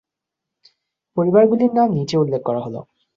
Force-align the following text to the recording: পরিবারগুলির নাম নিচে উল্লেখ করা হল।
পরিবারগুলির 1.17 1.71
নাম 1.73 1.89
নিচে 1.97 2.15
উল্লেখ 2.17 2.41
করা 2.45 2.61
হল। 2.65 2.75